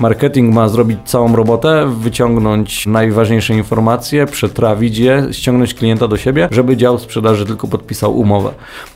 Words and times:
Marketing 0.00 0.54
ma 0.54 0.68
zrobić 0.68 0.98
całą 1.04 1.36
robotę, 1.36 1.90
wyciągnąć 2.00 2.86
najważniejsze 2.86 3.54
informacje, 3.54 4.26
przetrawić 4.26 4.98
je, 4.98 5.28
ściągnąć 5.32 5.74
klienta 5.74 6.08
do 6.08 6.16
siebie, 6.16 6.48
żeby 6.50 6.76
dział 6.76 6.98
sprzedaży 6.98 7.46
tylko 7.46 7.68
podpisał 7.68 8.18
umowę. 8.18 8.50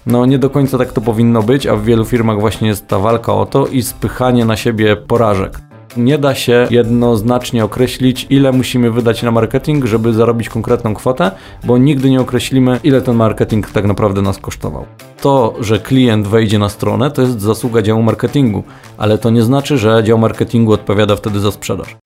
No 0.06 0.26
nie 0.26 0.38
do 0.38 0.50
końca 0.50 0.78
tak 0.78 0.92
to 0.92 1.00
powinno 1.00 1.42
być, 1.42 1.66
a 1.66 1.76
w 1.76 1.84
wielu 1.84 2.04
firmach 2.04 2.40
właśnie 2.40 2.68
jest 2.68 2.88
ta 2.88 2.98
walka 2.98 3.34
o 3.34 3.46
to 3.46 3.66
i 3.66 3.82
spychanie 3.82 4.44
na 4.44 4.56
siebie 4.56 4.96
porażek. 4.96 5.71
Nie 5.96 6.18
da 6.18 6.34
się 6.34 6.66
jednoznacznie 6.70 7.64
określić, 7.64 8.26
ile 8.30 8.52
musimy 8.52 8.90
wydać 8.90 9.22
na 9.22 9.30
marketing, 9.30 9.84
żeby 9.84 10.12
zarobić 10.12 10.48
konkretną 10.48 10.94
kwotę, 10.94 11.30
bo 11.64 11.78
nigdy 11.78 12.10
nie 12.10 12.20
określimy, 12.20 12.80
ile 12.84 13.00
ten 13.00 13.16
marketing 13.16 13.70
tak 13.70 13.84
naprawdę 13.84 14.22
nas 14.22 14.38
kosztował. 14.38 14.84
To, 15.20 15.54
że 15.60 15.78
klient 15.78 16.26
wejdzie 16.26 16.58
na 16.58 16.68
stronę, 16.68 17.10
to 17.10 17.22
jest 17.22 17.40
zasługa 17.40 17.82
działu 17.82 18.02
marketingu, 18.02 18.62
ale 18.98 19.18
to 19.18 19.30
nie 19.30 19.42
znaczy, 19.42 19.78
że 19.78 20.04
dział 20.04 20.18
marketingu 20.18 20.72
odpowiada 20.72 21.16
wtedy 21.16 21.40
za 21.40 21.52
sprzedaż. 21.52 21.96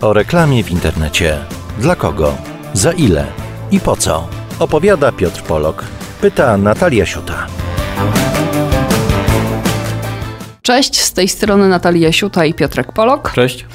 O 0.00 0.12
reklamie 0.12 0.64
w 0.64 0.70
internecie. 0.70 1.38
Dla 1.78 1.96
kogo? 1.96 2.36
Za 2.72 2.92
ile? 2.92 3.26
I 3.70 3.80
po 3.80 3.96
co? 3.96 4.28
Opowiada 4.58 5.12
Piotr 5.12 5.42
Polok. 5.42 5.84
Pyta 6.20 6.56
Natalia 6.56 7.06
Siuta. 7.06 7.46
Cześć, 10.62 11.00
z 11.00 11.12
tej 11.12 11.28
strony 11.28 11.68
Natalia 11.68 12.12
Siuta 12.12 12.44
i 12.44 12.54
Piotrek 12.54 12.92
Polok. 12.92 13.32
Cześć. 13.32 13.66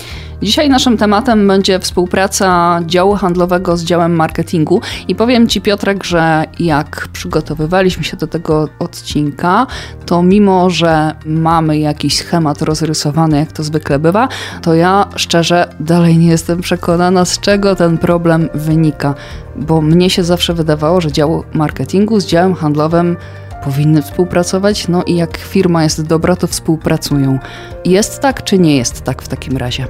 Dzisiaj 0.45 0.70
naszym 0.70 0.98
tematem 0.98 1.48
będzie 1.48 1.80
współpraca 1.80 2.80
działu 2.85 3.16
handlowego 3.16 3.77
z 3.77 3.84
działem 3.84 4.16
marketingu. 4.16 4.81
I 5.08 5.16
powiem 5.16 5.48
Ci 5.48 5.62
Piotrek, 5.62 6.04
że 6.04 6.44
jak 6.60 7.07
przygotowywaliśmy 7.13 8.04
się 8.04 8.18
do 8.18 8.27
tego 8.27 8.70
odcinka, 8.79 9.68
to 10.05 10.23
mimo, 10.23 10.70
że 10.70 11.16
mamy 11.26 11.77
jakiś 11.77 12.18
schemat 12.18 12.62
rozrysowany, 12.62 13.38
jak 13.38 13.51
to 13.51 13.63
zwykle 13.63 13.99
bywa, 13.99 14.27
to 14.62 14.73
ja 14.73 15.07
szczerze 15.16 15.70
dalej 15.79 16.18
nie 16.18 16.27
jestem 16.27 16.62
przekonana, 16.62 17.26
z 17.26 17.40
czego 17.40 17.76
ten 17.76 17.98
problem 17.98 18.49
wynika, 18.54 19.13
bo 19.55 19.82
mnie 19.82 20.10
się 20.10 20.23
zawsze 20.23 20.54
wydawało, 20.54 21.01
że 21.01 21.12
dział 21.12 21.43
marketingu 21.54 22.20
z 22.20 22.26
działem 22.26 22.55
handlowym 22.55 23.18
powinny 23.66 24.02
współpracować, 24.02 24.88
no 24.88 25.04
i 25.04 25.16
jak 25.16 25.38
firma 25.38 25.84
jest 25.84 26.08
dobra, 26.08 26.35
to 26.35 26.48
współpracują. 26.48 27.40
Jest 27.85 28.22
tak, 28.22 28.44
czy 28.44 28.60
nie 28.60 28.77
jest 28.77 29.02
tak 29.02 29.22
w 29.22 29.27
takim 29.27 29.57
razie? 29.57 29.88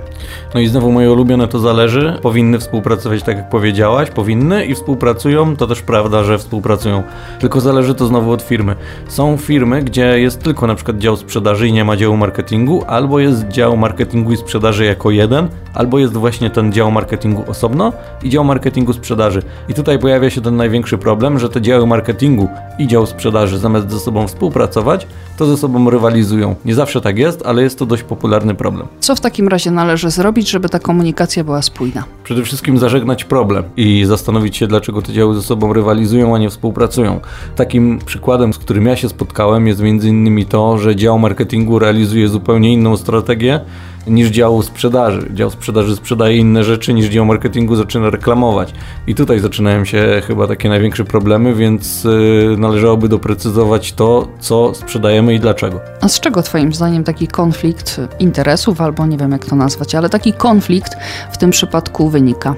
No 0.53 0.59
i 0.59 0.67
znowu 0.67 0.91
moje 0.91 1.11
ulubione 1.11 1.47
to 1.47 1.59
zależy. 1.59 2.19
Powinny 2.21 2.59
współpracować 2.59 3.23
tak 3.23 3.37
jak 3.37 3.49
powiedziałaś, 3.49 4.09
powinny 4.09 4.65
i 4.65 4.75
współpracują, 4.75 5.55
to 5.55 5.67
też 5.67 5.81
prawda, 5.81 6.23
że 6.23 6.37
współpracują. 6.37 7.03
Tylko 7.39 7.61
zależy 7.61 7.95
to 7.95 8.07
znowu 8.07 8.31
od 8.31 8.41
firmy. 8.41 8.75
Są 9.07 9.37
firmy, 9.37 9.83
gdzie 9.83 10.19
jest 10.19 10.43
tylko 10.43 10.67
na 10.67 10.75
przykład 10.75 10.97
dział 10.97 11.17
sprzedaży 11.17 11.67
i 11.67 11.73
nie 11.73 11.85
ma 11.85 11.97
działu 11.97 12.17
marketingu, 12.17 12.83
albo 12.87 13.19
jest 13.19 13.47
dział 13.47 13.77
marketingu 13.77 14.31
i 14.31 14.37
sprzedaży 14.37 14.85
jako 14.85 15.11
jeden, 15.11 15.47
albo 15.73 15.99
jest 15.99 16.13
właśnie 16.13 16.49
ten 16.49 16.73
dział 16.73 16.91
marketingu 16.91 17.43
osobno 17.47 17.93
i 18.23 18.29
dział 18.29 18.43
marketingu 18.43 18.93
sprzedaży. 18.93 19.41
I 19.69 19.73
tutaj 19.73 19.99
pojawia 19.99 20.29
się 20.29 20.41
ten 20.41 20.55
największy 20.55 20.97
problem, 20.97 21.39
że 21.39 21.49
te 21.49 21.61
działy 21.61 21.87
marketingu 21.87 22.49
i 22.79 22.87
dział 22.87 23.05
sprzedaży 23.05 23.59
zamiast 23.65 23.91
ze 23.91 23.99
sobą 23.99 24.27
współpracować, 24.27 25.07
to 25.37 25.45
ze 25.45 25.57
sobą 25.57 25.89
rywalizują. 25.89 26.55
Nie 26.65 26.75
zawsze 26.75 27.01
tak 27.01 27.17
jest, 27.17 27.41
ale 27.45 27.63
jest 27.63 27.79
to 27.79 27.85
dość 27.85 28.03
popularny 28.03 28.55
problem. 28.55 28.87
Co 28.99 29.15
w 29.15 29.19
takim 29.19 29.47
razie 29.47 29.71
należy 29.71 30.09
zrobić, 30.09 30.49
żeby 30.49 30.69
ta 30.69 30.79
komunikacja 30.79 31.43
była 31.43 31.61
spójna? 31.61 32.03
Przede 32.23 32.43
wszystkim 32.43 32.77
zażegnać 32.77 33.23
problem 33.23 33.63
i 33.77 34.05
zastanowić 34.05 34.57
się, 34.57 34.67
dlaczego 34.67 35.01
te 35.01 35.13
działy 35.13 35.35
ze 35.35 35.41
sobą 35.41 35.73
rywalizują, 35.73 36.35
a 36.35 36.37
nie 36.37 36.49
współpracują. 36.49 37.19
Takim 37.55 37.99
przykładem, 38.05 38.53
z 38.53 38.57
którym 38.57 38.85
ja 38.85 38.95
się 38.95 39.09
spotkałem, 39.09 39.67
jest 39.67 39.81
między 39.81 40.09
innymi 40.09 40.45
to, 40.45 40.77
że 40.77 40.95
dział 40.95 41.19
marketingu 41.19 41.79
realizuje 41.79 42.27
zupełnie 42.27 42.73
inną 42.73 42.97
strategię 42.97 43.61
niż 44.07 44.29
dział 44.29 44.61
sprzedaży. 44.61 45.29
Dział 45.33 45.49
sprzedaży 45.49 45.95
sprzedaje 45.95 46.37
inne 46.37 46.63
rzeczy 46.63 46.93
niż 46.93 47.05
dział 47.05 47.25
marketingu 47.25 47.75
zaczyna 47.75 48.09
reklamować. 48.09 48.73
I 49.07 49.15
tutaj 49.15 49.39
zaczynają 49.39 49.85
się 49.85 50.21
chyba 50.27 50.47
takie 50.47 50.69
największe 50.69 51.05
problemy, 51.05 51.55
więc 51.55 52.03
yy, 52.03 52.55
należałoby 52.57 53.09
doprecyzować 53.09 53.93
to, 53.93 54.27
co 54.39 54.73
sprzedajemy 54.73 55.33
i 55.33 55.39
dlaczego. 55.39 55.79
A 56.01 56.07
z 56.07 56.19
czego 56.19 56.43
Twoim 56.43 56.73
zdaniem 56.73 57.03
taki 57.03 57.27
konflikt 57.27 58.01
interesów, 58.19 58.81
albo 58.81 59.05
nie 59.05 59.17
wiem 59.17 59.31
jak 59.31 59.45
to 59.45 59.55
nazwać, 59.55 59.95
ale 59.95 60.09
taki 60.09 60.33
konflikt 60.33 60.91
w 61.31 61.37
tym 61.37 61.51
przypadku 61.51 62.09
wynika? 62.09 62.55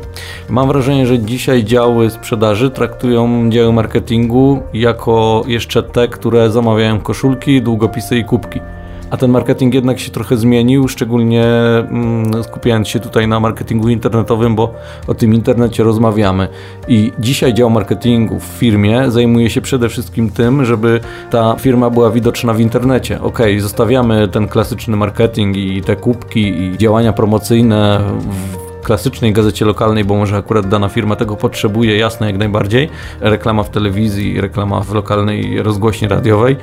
Mam 0.49 0.67
wrażenie, 0.67 1.07
że 1.07 1.19
dzisiaj 1.19 1.63
działy 1.63 2.09
sprzedaży 2.09 2.69
traktują 2.69 3.49
działy 3.49 3.73
marketingu 3.73 4.61
jako 4.73 5.43
jeszcze 5.47 5.83
te, 5.83 6.07
które 6.07 6.51
zamawiają 6.51 6.99
koszulki, 6.99 7.61
długopisy 7.61 8.17
i 8.17 8.23
kubki 8.23 8.59
a 9.11 9.17
ten 9.17 9.31
marketing 9.31 9.73
jednak 9.73 9.99
się 9.99 10.11
trochę 10.11 10.37
zmienił, 10.37 10.87
szczególnie 10.87 11.45
mm, 11.45 12.43
skupiając 12.43 12.87
się 12.87 12.99
tutaj 12.99 13.27
na 13.27 13.39
marketingu 13.39 13.89
internetowym, 13.89 14.55
bo 14.55 14.73
o 15.07 15.13
tym 15.13 15.33
internecie 15.33 15.83
rozmawiamy. 15.83 16.47
I 16.87 17.11
dzisiaj 17.19 17.53
dział 17.53 17.69
marketingu 17.69 18.39
w 18.39 18.43
firmie 18.43 19.11
zajmuje 19.11 19.49
się 19.49 19.61
przede 19.61 19.89
wszystkim 19.89 20.29
tym, 20.29 20.65
żeby 20.65 20.99
ta 21.29 21.55
firma 21.59 21.89
była 21.89 22.11
widoczna 22.11 22.53
w 22.53 22.59
internecie. 22.59 23.21
Ok, 23.21 23.39
zostawiamy 23.59 24.27
ten 24.27 24.47
klasyczny 24.47 24.97
marketing 24.97 25.57
i 25.57 25.81
te 25.81 25.95
kubki 25.95 26.61
i 26.61 26.77
działania 26.77 27.13
promocyjne 27.13 28.01
w 28.19 28.85
klasycznej 28.85 29.33
gazecie 29.33 29.65
lokalnej, 29.65 30.05
bo 30.05 30.15
może 30.15 30.37
akurat 30.37 30.67
dana 30.67 30.89
firma 30.89 31.15
tego 31.15 31.35
potrzebuje, 31.35 31.97
jasne 31.97 32.27
jak 32.27 32.37
najbardziej. 32.37 32.89
Reklama 33.21 33.63
w 33.63 33.69
telewizji, 33.69 34.41
reklama 34.41 34.81
w 34.81 34.93
lokalnej 34.93 35.63
rozgłośni 35.63 36.07
radiowej, 36.07 36.55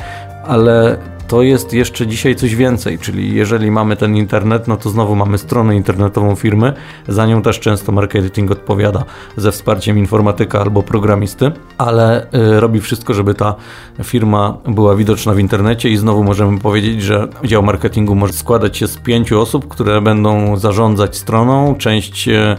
ale 0.47 0.97
to 1.29 1.43
jest 1.43 1.73
jeszcze 1.73 2.07
dzisiaj 2.07 2.37
coś 2.37 2.55
więcej, 2.55 2.99
czyli 2.99 3.35
jeżeli 3.35 3.71
mamy 3.71 3.97
ten 3.97 4.17
internet, 4.17 4.69
no 4.69 4.77
to 4.77 4.91
znowu 4.91 5.17
mamy 5.17 5.39
stronę 5.39 5.77
internetową 5.77 6.35
firmy, 6.35 6.73
za 7.09 7.27
nią 7.27 7.43
też 7.43 7.61
często 7.61 7.93
marketing 7.93 8.51
odpowiada 8.51 9.05
ze 9.37 9.53
wsparciem 9.53 9.99
informatyka 9.99 10.61
albo 10.61 10.83
programisty, 10.83 11.53
ale 11.79 12.27
y, 12.35 12.61
robi 12.61 12.81
wszystko, 12.81 13.15
żeby 13.15 13.35
ta 13.35 13.55
firma 14.03 14.57
była 14.69 14.97
widoczna 14.97 15.35
w 15.35 15.39
internecie 15.39 15.91
i 15.91 15.97
znowu 15.97 16.25
możemy 16.25 16.59
powiedzieć, 16.59 17.03
że 17.03 17.29
dział 17.45 17.63
marketingu 17.63 18.15
może 18.15 18.33
składać 18.33 18.77
się 18.77 18.89
z 18.89 18.97
pięciu 18.97 19.41
osób, 19.41 19.69
które 19.69 20.01
będą 20.01 20.57
zarządzać 20.57 21.17
stroną, 21.17 21.75
część 21.75 22.29
y, 22.29 22.57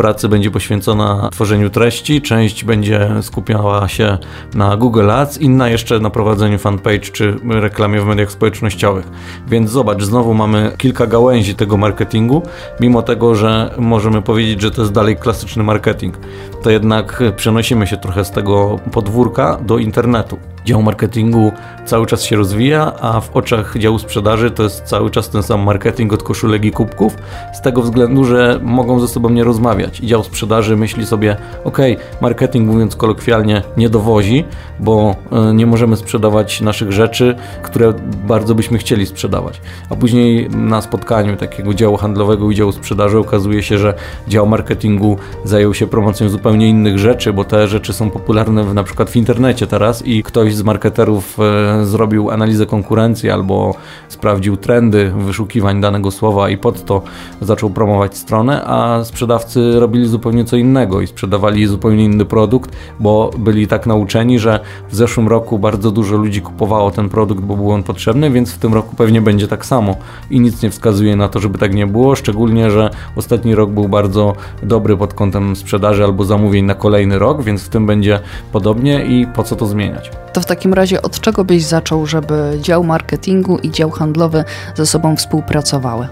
pracy 0.00 0.28
będzie 0.28 0.50
poświęcona 0.50 1.28
tworzeniu 1.32 1.70
treści, 1.70 2.22
część 2.22 2.64
będzie 2.64 3.10
skupiała 3.22 3.88
się 3.88 4.18
na 4.54 4.76
Google 4.76 5.10
Ads, 5.10 5.38
inna 5.38 5.68
jeszcze 5.68 6.00
na 6.00 6.10
prowadzeniu 6.10 6.58
fanpage 6.58 7.00
czy 7.00 7.36
reklamie 7.48 8.00
w 8.00 8.06
mediach 8.06 8.30
społecznościowych. 8.30 9.08
Więc 9.48 9.70
zobacz, 9.70 10.02
znowu 10.02 10.34
mamy 10.34 10.72
kilka 10.78 11.06
gałęzi 11.06 11.54
tego 11.54 11.76
marketingu, 11.76 12.42
mimo 12.80 13.02
tego, 13.02 13.34
że 13.34 13.74
możemy 13.78 14.22
powiedzieć, 14.22 14.60
że 14.60 14.70
to 14.70 14.82
jest 14.82 14.92
dalej 14.92 15.16
klasyczny 15.16 15.62
marketing. 15.62 16.14
To 16.62 16.70
jednak 16.70 17.22
przenosimy 17.36 17.86
się 17.86 17.96
trochę 17.96 18.24
z 18.24 18.30
tego 18.30 18.78
podwórka 18.92 19.58
do 19.62 19.78
internetu 19.78 20.38
dział 20.64 20.82
marketingu 20.82 21.52
cały 21.84 22.06
czas 22.06 22.24
się 22.24 22.36
rozwija, 22.36 22.92
a 23.00 23.20
w 23.20 23.36
oczach 23.36 23.78
działu 23.78 23.98
sprzedaży 23.98 24.50
to 24.50 24.62
jest 24.62 24.82
cały 24.82 25.10
czas 25.10 25.28
ten 25.28 25.42
sam 25.42 25.60
marketing 25.60 26.12
od 26.12 26.22
koszulek 26.22 26.64
i 26.64 26.70
kubków, 26.70 27.16
z 27.52 27.60
tego 27.60 27.82
względu, 27.82 28.24
że 28.24 28.60
mogą 28.62 29.00
ze 29.00 29.08
sobą 29.08 29.28
nie 29.28 29.44
rozmawiać. 29.44 30.00
I 30.00 30.06
dział 30.06 30.24
sprzedaży 30.24 30.76
myśli 30.76 31.06
sobie, 31.06 31.36
ok, 31.64 31.78
marketing 32.20 32.70
mówiąc 32.70 32.96
kolokwialnie 32.96 33.62
nie 33.76 33.88
dowozi, 33.88 34.44
bo 34.80 35.16
e, 35.32 35.54
nie 35.54 35.66
możemy 35.66 35.96
sprzedawać 35.96 36.60
naszych 36.60 36.92
rzeczy, 36.92 37.36
które 37.62 37.92
bardzo 38.26 38.54
byśmy 38.54 38.78
chcieli 38.78 39.06
sprzedawać. 39.06 39.60
A 39.90 39.96
później 39.96 40.50
na 40.50 40.82
spotkaniu 40.82 41.36
takiego 41.36 41.74
działu 41.74 41.96
handlowego 41.96 42.50
i 42.50 42.54
działu 42.54 42.72
sprzedaży 42.72 43.18
okazuje 43.18 43.62
się, 43.62 43.78
że 43.78 43.94
dział 44.28 44.46
marketingu 44.46 45.16
zajął 45.44 45.74
się 45.74 45.86
promocją 45.86 46.28
zupełnie 46.28 46.49
innych 46.54 46.98
rzeczy, 46.98 47.32
bo 47.32 47.44
te 47.44 47.68
rzeczy 47.68 47.92
są 47.92 48.10
popularne 48.10 48.64
w, 48.64 48.74
na 48.74 48.84
przykład 48.84 49.10
w 49.10 49.16
internecie 49.16 49.66
teraz 49.66 50.06
i 50.06 50.22
ktoś 50.22 50.54
z 50.54 50.62
marketerów 50.62 51.38
e, 51.40 51.84
zrobił 51.86 52.30
analizę 52.30 52.66
konkurencji 52.66 53.30
albo 53.30 53.74
sprawdził 54.08 54.56
trendy 54.56 55.12
wyszukiwań 55.16 55.80
danego 55.80 56.10
słowa 56.10 56.50
i 56.50 56.58
pod 56.58 56.84
to 56.84 57.02
zaczął 57.40 57.70
promować 57.70 58.16
stronę, 58.16 58.64
a 58.64 59.04
sprzedawcy 59.04 59.80
robili 59.80 60.06
zupełnie 60.06 60.44
co 60.44 60.56
innego 60.56 61.00
i 61.00 61.06
sprzedawali 61.06 61.66
zupełnie 61.66 62.04
inny 62.04 62.24
produkt, 62.24 62.76
bo 63.00 63.30
byli 63.38 63.66
tak 63.66 63.86
nauczeni, 63.86 64.38
że 64.38 64.60
w 64.88 64.94
zeszłym 64.94 65.28
roku 65.28 65.58
bardzo 65.58 65.90
dużo 65.90 66.16
ludzi 66.16 66.42
kupowało 66.42 66.90
ten 66.90 67.08
produkt, 67.08 67.44
bo 67.44 67.56
był 67.56 67.70
on 67.70 67.82
potrzebny, 67.82 68.30
więc 68.30 68.52
w 68.52 68.58
tym 68.58 68.74
roku 68.74 68.96
pewnie 68.96 69.22
będzie 69.22 69.48
tak 69.48 69.66
samo. 69.66 69.96
I 70.30 70.40
nic 70.40 70.62
nie 70.62 70.70
wskazuje 70.70 71.16
na 71.16 71.28
to, 71.28 71.40
żeby 71.40 71.58
tak 71.58 71.74
nie 71.74 71.86
było, 71.86 72.16
szczególnie, 72.16 72.70
że 72.70 72.90
ostatni 73.16 73.54
rok 73.54 73.70
był 73.70 73.88
bardzo 73.88 74.32
dobry 74.62 74.96
pod 74.96 75.14
kątem 75.14 75.56
sprzedaży 75.56 76.04
albo 76.04 76.24
zamówień 76.24 76.39
zamówień 76.40 76.64
na 76.64 76.74
kolejny 76.74 77.18
rok, 77.18 77.42
więc 77.42 77.62
w 77.62 77.68
tym 77.68 77.86
będzie 77.86 78.20
podobnie 78.52 79.04
i 79.04 79.26
po 79.26 79.42
co 79.42 79.56
to 79.56 79.66
zmieniać. 79.66 80.10
To 80.32 80.40
w 80.40 80.46
takim 80.46 80.74
razie 80.74 81.02
od 81.02 81.20
czego 81.20 81.44
byś 81.44 81.64
zaczął, 81.64 82.06
żeby 82.06 82.58
dział 82.60 82.84
marketingu 82.84 83.58
i 83.58 83.70
dział 83.70 83.90
handlowy 83.90 84.44
ze 84.74 84.86
sobą 84.86 85.16
współpracowały? 85.16 86.08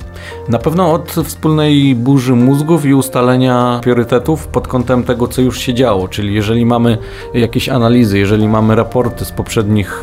Na 0.48 0.58
pewno 0.58 0.92
od 0.92 1.10
wspólnej 1.24 1.94
burzy 1.94 2.34
mózgów 2.34 2.84
i 2.84 2.94
ustalenia 2.94 3.80
priorytetów 3.82 4.46
pod 4.46 4.68
kątem 4.68 5.04
tego, 5.04 5.28
co 5.28 5.42
już 5.42 5.58
się 5.58 5.74
działo. 5.74 6.08
Czyli 6.08 6.34
jeżeli 6.34 6.66
mamy 6.66 6.98
jakieś 7.34 7.68
analizy, 7.68 8.18
jeżeli 8.18 8.48
mamy 8.48 8.74
raporty 8.74 9.24
z 9.24 9.32
poprzednich 9.32 10.02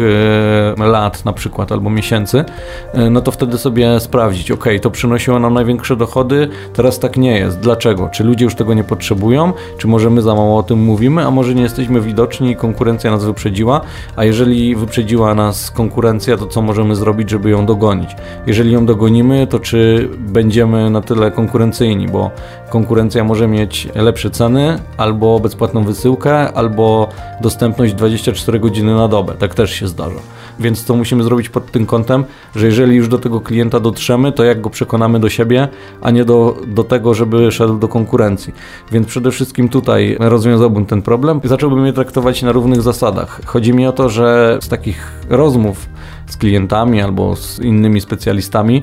e, 0.78 0.88
lat 0.88 1.26
na 1.26 1.34
przykład 1.34 1.72
albo 1.72 1.90
miesięcy, 1.90 2.46
e, 2.94 3.10
no 3.10 3.22
to 3.22 3.32
wtedy 3.32 3.58
sobie 3.58 4.00
sprawdzić, 4.00 4.52
ok, 4.52 4.66
to 4.82 4.92
przynosiło 4.92 5.40
nam 5.40 5.54
największe 5.54 5.96
dochody, 5.96 6.50
teraz 6.74 7.00
tak 7.00 7.18
nie 7.18 7.40
jest. 7.40 7.60
Dlaczego? 7.60 8.10
Czy 8.10 8.24
ludzie 8.24 8.46
już 8.46 8.56
tego 8.56 8.74
nie 8.74 8.84
potrzebują? 8.84 9.54
Czy 9.78 9.88
może 9.88 10.10
my 10.16 10.22
za 10.22 10.36
mało 10.36 10.58
o 10.58 10.64
tym 10.64 10.80
mówimy, 10.80 11.26
a 11.26 11.32
może 11.32 11.56
nie 11.56 11.62
jesteśmy 11.62 12.02
widoczni 12.02 12.56
konkurencja 12.56 13.12
nas 13.12 13.26
wyprzedziła? 13.26 13.82
A 14.16 14.24
jeżeli 14.24 14.76
wyprzedziła 14.76 15.36
nas 15.36 15.72
konkurencja, 15.72 16.38
to 16.38 16.48
co 16.48 16.62
możemy 16.62 16.96
zrobić, 16.96 17.30
żeby 17.30 17.50
ją 17.50 17.66
dogonić? 17.66 18.10
Jeżeli 18.48 18.72
ją 18.72 18.86
dogonimy, 18.86 19.48
to 19.48 19.60
czy 19.60 20.10
będziemy 20.20 20.90
na 20.90 21.02
tyle 21.02 21.32
konkurencyjni, 21.32 22.08
bo 22.08 22.32
konkurencja 22.70 23.24
może 23.24 23.48
mieć 23.48 23.88
lepsze 23.96 24.30
ceny, 24.30 24.80
albo 24.98 25.40
bezpłatną 25.40 25.84
wysyłkę, 25.84 26.54
albo 26.54 27.10
dostępność 27.42 27.94
24 27.94 28.60
godziny 28.60 28.96
na 28.96 29.08
dobę. 29.08 29.34
Tak 29.34 29.54
też 29.54 29.72
się 29.72 29.88
zdarza. 29.88 30.20
Więc 30.60 30.84
co 30.84 30.96
musimy 30.96 31.24
zrobić 31.24 31.50
pod 31.50 31.72
tym 31.72 31.86
kątem, 31.86 32.26
że 32.56 32.66
jeżeli 32.66 32.96
już 32.96 33.08
do 33.08 33.18
tego 33.18 33.42
klienta 33.42 33.80
dotrzemy, 33.80 34.32
to 34.32 34.44
jak 34.44 34.62
go 34.62 34.70
przekonamy 34.70 35.20
do 35.20 35.30
siebie, 35.30 35.68
a 36.02 36.12
nie 36.12 36.26
do, 36.26 36.58
do 36.68 36.84
tego, 36.84 37.14
żeby 37.14 37.52
szedł 37.52 37.78
do 37.78 37.88
konkurencji. 37.88 38.54
Więc 38.92 39.08
przede 39.08 39.32
wszystkim 39.32 39.70
tutaj 39.70 40.18
rozwiązałbym 40.20 40.86
ten 40.86 41.02
problem 41.02 41.42
i 41.44 41.48
zacząłbym 41.48 41.86
je 41.86 41.94
traktować 41.94 42.42
na 42.42 42.52
równych 42.52 42.82
zasadach. 42.82 43.42
Chodzi 43.46 43.74
mi 43.74 43.88
o 43.88 43.92
to, 43.92 44.10
że 44.10 44.58
z 44.62 44.70
takich 44.70 45.12
rozmów 45.30 45.90
z 46.28 46.38
klientami 46.38 47.02
albo 47.02 47.36
z 47.36 47.60
innymi 47.60 48.02
specjalistami 48.02 48.82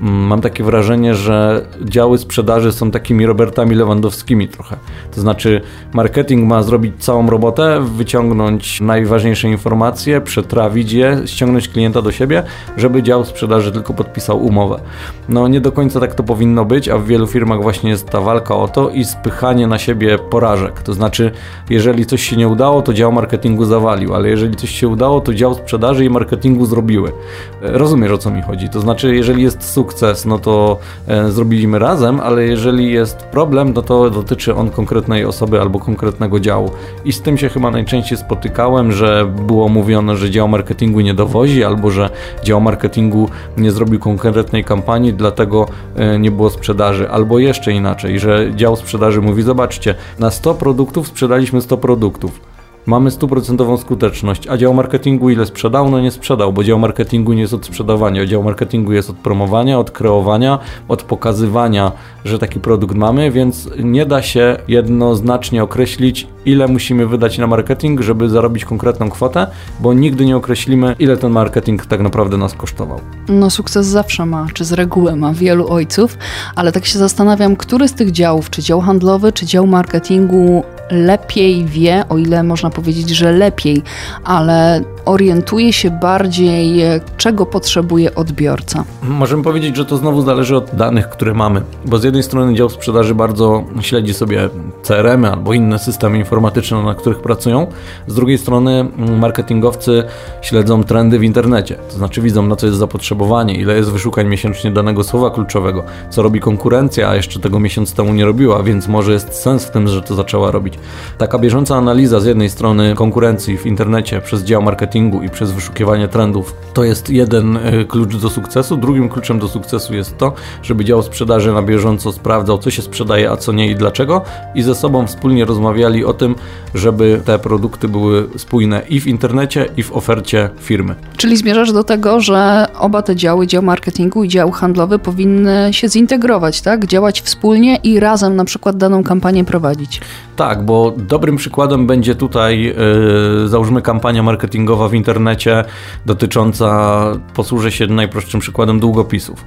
mam 0.00 0.40
takie 0.40 0.64
wrażenie, 0.64 1.14
że 1.14 1.66
działy 1.84 2.18
sprzedaży 2.18 2.72
są 2.72 2.90
takimi 2.90 3.26
Robertami 3.26 3.74
Lewandowskimi 3.74 4.48
trochę. 4.48 4.76
To 5.14 5.20
znaczy, 5.20 5.60
marketing 5.92 6.48
ma 6.48 6.62
zrobić 6.62 6.94
całą 6.98 7.30
robotę, 7.30 7.80
wyciągnąć 7.96 8.80
najważniejsze 8.80 9.48
informacje, 9.48 10.20
przetrawić 10.20 10.92
je, 10.92 11.22
ściągnąć 11.26 11.68
klienta 11.68 12.02
do 12.02 12.12
siebie, 12.12 12.42
żeby 12.76 13.02
dział 13.02 13.24
sprzedaży 13.24 13.72
tylko 13.72 13.94
podpisał 13.94 14.44
umowę. 14.44 14.80
No 15.28 15.48
nie 15.48 15.60
do 15.60 15.72
końca 15.72 16.00
tak 16.00 16.14
to 16.14 16.22
powinno 16.22 16.64
być, 16.64 16.88
a 16.88 16.98
w 16.98 17.06
wielu 17.06 17.26
firmach 17.26 17.62
właśnie 17.62 17.90
jest 17.90 18.10
ta 18.10 18.20
walka 18.20 18.56
o 18.56 18.68
to 18.68 18.90
i 18.90 19.04
spychanie 19.04 19.66
na 19.66 19.78
siebie 19.78 20.18
porażek. 20.18 20.82
To 20.82 20.94
znaczy, 20.94 21.30
jeżeli 21.70 22.06
coś 22.06 22.22
się 22.22 22.36
nie 22.36 22.48
udało, 22.48 22.82
to 22.82 22.94
dział 22.94 23.12
marketingu 23.12 23.64
zawalił, 23.64 24.14
ale 24.14 24.28
jeżeli 24.28 24.56
coś 24.56 24.70
się 24.70 24.88
udało, 24.88 25.20
to 25.20 25.34
dział 25.34 25.54
sprzedaży 25.54 26.04
i 26.04 26.10
marketingu 26.10 26.66
zrobiły. 26.66 27.12
Rozumiesz 27.60 28.12
o 28.12 28.18
co 28.18 28.30
mi 28.30 28.42
chodzi? 28.42 28.68
To 28.68 28.80
znaczy, 28.80 29.14
jeżeli 29.14 29.42
jest 29.42 29.72
sukces, 29.72 29.89
sukces, 29.90 30.26
no 30.26 30.38
to 30.38 30.78
e, 31.08 31.30
zrobiliśmy 31.30 31.78
razem, 31.78 32.20
ale 32.20 32.44
jeżeli 32.44 32.92
jest 32.92 33.16
problem, 33.16 33.72
no 33.72 33.82
to 33.82 34.10
dotyczy 34.10 34.54
on 34.54 34.70
konkretnej 34.70 35.24
osoby 35.24 35.60
albo 35.60 35.78
konkretnego 35.78 36.40
działu. 36.40 36.70
I 37.04 37.12
z 37.12 37.22
tym 37.22 37.38
się 37.38 37.48
chyba 37.48 37.70
najczęściej 37.70 38.18
spotykałem, 38.18 38.92
że 38.92 39.32
było 39.46 39.68
mówione, 39.68 40.16
że 40.16 40.30
dział 40.30 40.48
marketingu 40.48 41.00
nie 41.00 41.14
dowozi, 41.14 41.64
albo 41.64 41.90
że 41.90 42.10
dział 42.44 42.60
marketingu 42.60 43.28
nie 43.56 43.70
zrobił 43.72 44.00
konkretnej 44.00 44.64
kampanii, 44.64 45.12
dlatego 45.12 45.66
e, 45.96 46.18
nie 46.18 46.30
było 46.30 46.50
sprzedaży, 46.50 47.10
albo 47.10 47.38
jeszcze 47.38 47.72
inaczej, 47.72 48.18
że 48.18 48.50
dział 48.54 48.76
sprzedaży 48.76 49.20
mówi: 49.20 49.42
Zobaczcie, 49.42 49.94
na 50.18 50.30
100 50.30 50.54
produktów 50.54 51.08
sprzedaliśmy 51.08 51.60
100 51.60 51.76
produktów 51.76 52.49
mamy 52.86 53.10
stuprocentową 53.10 53.76
skuteczność, 53.76 54.48
a 54.48 54.56
dział 54.56 54.74
marketingu 54.74 55.30
ile 55.30 55.46
sprzedał? 55.46 55.90
No 55.90 56.00
nie 56.00 56.10
sprzedał, 56.10 56.52
bo 56.52 56.64
dział 56.64 56.78
marketingu 56.78 57.32
nie 57.32 57.42
jest 57.42 57.54
od 57.54 57.66
sprzedawania, 57.66 58.26
dział 58.26 58.42
marketingu 58.42 58.92
jest 58.92 59.10
od 59.10 59.16
promowania, 59.16 59.78
od 59.78 59.90
kreowania, 59.90 60.58
od 60.88 61.02
pokazywania, 61.02 61.92
że 62.24 62.38
taki 62.38 62.60
produkt 62.60 62.94
mamy, 62.94 63.30
więc 63.30 63.68
nie 63.78 64.06
da 64.06 64.22
się 64.22 64.56
jednoznacznie 64.68 65.62
określić, 65.62 66.26
ile 66.44 66.68
musimy 66.68 67.06
wydać 67.06 67.38
na 67.38 67.46
marketing, 67.46 68.00
żeby 68.00 68.28
zarobić 68.28 68.64
konkretną 68.64 69.10
kwotę, 69.10 69.46
bo 69.80 69.94
nigdy 69.94 70.26
nie 70.26 70.36
określimy, 70.36 70.96
ile 70.98 71.16
ten 71.16 71.32
marketing 71.32 71.86
tak 71.86 72.00
naprawdę 72.00 72.36
nas 72.36 72.54
kosztował. 72.54 73.00
No 73.28 73.50
sukces 73.50 73.86
zawsze 73.86 74.26
ma, 74.26 74.46
czy 74.54 74.64
z 74.64 74.72
reguły 74.72 75.16
ma 75.16 75.32
wielu 75.34 75.68
ojców, 75.68 76.18
ale 76.56 76.72
tak 76.72 76.86
się 76.86 76.98
zastanawiam, 76.98 77.56
który 77.56 77.88
z 77.88 77.92
tych 77.94 78.10
działów, 78.10 78.50
czy 78.50 78.62
dział 78.62 78.80
handlowy, 78.80 79.32
czy 79.32 79.46
dział 79.46 79.66
marketingu 79.66 80.64
lepiej 80.90 81.64
wie, 81.64 82.04
o 82.08 82.18
ile 82.18 82.42
można 82.42 82.69
powiedzieć, 82.70 83.08
że 83.08 83.32
lepiej, 83.32 83.82
ale 84.24 84.80
orientuje 85.04 85.72
się 85.72 85.90
bardziej, 85.90 86.82
czego 87.16 87.46
potrzebuje 87.46 88.14
odbiorca. 88.14 88.84
Możemy 89.02 89.42
powiedzieć, 89.42 89.76
że 89.76 89.84
to 89.84 89.96
znowu 89.96 90.22
zależy 90.22 90.56
od 90.56 90.74
danych, 90.74 91.08
które 91.08 91.34
mamy, 91.34 91.62
bo 91.84 91.98
z 91.98 92.04
jednej 92.04 92.22
strony 92.22 92.54
dział 92.54 92.68
sprzedaży 92.68 93.14
bardzo 93.14 93.64
śledzi 93.80 94.14
sobie 94.14 94.48
CRM 94.82 95.24
albo 95.24 95.54
inne 95.54 95.78
systemy 95.78 96.18
informatyczne, 96.18 96.82
na 96.82 96.94
których 96.94 97.18
pracują, 97.18 97.66
z 98.06 98.14
drugiej 98.14 98.38
strony 98.38 98.86
marketingowcy 99.20 100.04
śledzą 100.42 100.84
trendy 100.84 101.18
w 101.18 101.24
internecie, 101.24 101.74
to 101.74 101.96
znaczy 101.96 102.22
widzą 102.22 102.46
na 102.46 102.56
co 102.56 102.66
jest 102.66 102.78
zapotrzebowanie, 102.78 103.54
ile 103.54 103.76
jest 103.76 103.90
wyszukań 103.90 104.26
miesięcznie 104.26 104.70
danego 104.70 105.04
słowa 105.04 105.30
kluczowego, 105.30 105.84
co 106.10 106.22
robi 106.22 106.40
konkurencja, 106.40 107.08
a 107.08 107.14
jeszcze 107.14 107.40
tego 107.40 107.60
miesiąc 107.60 107.94
temu 107.94 108.14
nie 108.14 108.24
robiła, 108.24 108.62
więc 108.62 108.88
może 108.88 109.12
jest 109.12 109.34
sens 109.34 109.64
w 109.64 109.70
tym, 109.70 109.88
że 109.88 110.02
to 110.02 110.14
zaczęła 110.14 110.50
robić. 110.50 110.74
Taka 111.18 111.38
bieżąca 111.38 111.76
analiza 111.76 112.20
z 112.20 112.24
jednej 112.24 112.50
strony 112.50 112.59
konkurencji 112.94 113.58
w 113.58 113.66
internecie 113.66 114.20
przez 114.20 114.42
dział 114.42 114.62
marketingu 114.62 115.22
i 115.22 115.28
przez 115.28 115.52
wyszukiwanie 115.52 116.08
trendów 116.08 116.54
to 116.74 116.84
jest 116.84 117.10
jeden 117.10 117.56
y, 117.56 117.84
klucz 117.88 118.16
do 118.16 118.30
sukcesu. 118.30 118.76
Drugim 118.76 119.08
kluczem 119.08 119.38
do 119.38 119.48
sukcesu 119.48 119.94
jest 119.94 120.18
to, 120.18 120.32
żeby 120.62 120.84
dział 120.84 121.02
sprzedaży 121.02 121.52
na 121.52 121.62
bieżąco 121.62 122.12
sprawdzał, 122.12 122.58
co 122.58 122.70
się 122.70 122.82
sprzedaje, 122.82 123.30
a 123.30 123.36
co 123.36 123.52
nie 123.52 123.70
i 123.70 123.74
dlaczego, 123.74 124.22
i 124.54 124.62
ze 124.62 124.74
sobą 124.74 125.06
wspólnie 125.06 125.44
rozmawiali 125.44 126.04
o 126.04 126.12
tym, 126.12 126.34
żeby 126.74 127.20
te 127.24 127.38
produkty 127.38 127.88
były 127.88 128.28
spójne 128.36 128.82
i 128.88 129.00
w 129.00 129.06
internecie, 129.06 129.66
i 129.76 129.82
w 129.82 129.92
ofercie 129.92 130.50
firmy. 130.60 130.94
Czyli 131.16 131.36
zmierzasz 131.36 131.72
do 131.72 131.84
tego, 131.84 132.20
że 132.20 132.66
oba 132.78 133.02
te 133.02 133.16
działy, 133.16 133.46
dział 133.46 133.62
marketingu 133.62 134.24
i 134.24 134.28
dział 134.28 134.50
handlowy, 134.50 134.98
powinny 134.98 135.68
się 135.70 135.88
zintegrować, 135.88 136.60
tak? 136.60 136.86
Działać 136.86 137.20
wspólnie 137.20 137.76
i 137.76 138.00
razem 138.00 138.36
na 138.36 138.44
przykład 138.44 138.76
daną 138.76 139.04
kampanię 139.04 139.44
prowadzić. 139.44 140.00
Tak, 140.36 140.64
bo 140.64 140.94
dobrym 140.96 141.36
przykładem 141.36 141.86
będzie 141.86 142.14
tutaj, 142.14 142.49
yy, 142.56 143.48
załóżmy, 143.48 143.82
kampania 143.82 144.22
marketingowa 144.22 144.88
w 144.88 144.94
internecie 144.94 145.64
dotycząca, 146.06 147.00
posłużę 147.34 147.72
się 147.72 147.86
najprostszym 147.86 148.40
przykładem 148.40 148.80
długopisów, 148.80 149.44